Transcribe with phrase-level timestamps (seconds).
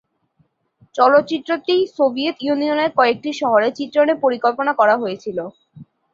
[0.95, 5.37] চলচ্চিত্রটি সোভিয়েত ইউনিয়নের কয়েকটি শহরে চিত্রায়নের পরিকল্পনা করা হয়েছিল।